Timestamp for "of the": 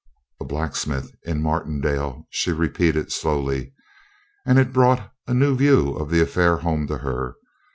5.93-6.21